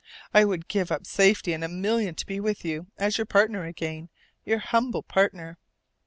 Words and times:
I 0.33 0.45
would 0.45 0.67
give 0.67 0.91
up 0.91 1.05
safety 1.05 1.53
and 1.53 1.63
a 1.63 1.67
million 1.67 2.15
to 2.15 2.25
be 2.25 2.39
with 2.39 2.65
you 2.65 2.87
as 2.97 3.19
your 3.19 3.25
partner 3.25 3.65
again, 3.65 4.09
your 4.43 4.57
humble 4.57 5.03
partner. 5.03 5.59